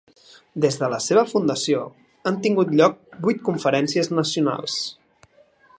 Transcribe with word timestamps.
Des 0.63 0.77
de 0.83 0.87
la 0.93 0.99
seva 1.07 1.23
fundació, 1.33 1.83
han 2.31 2.41
tingut 2.47 2.73
lloc 2.79 2.97
vuit 3.27 3.45
conferències 3.51 4.13
nacionals. 4.21 4.81